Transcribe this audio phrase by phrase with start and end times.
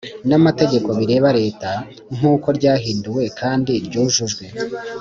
[0.29, 1.71] n amategeko bireba Leta
[2.15, 4.45] nk uko ryahinduwe kandi ryujujwe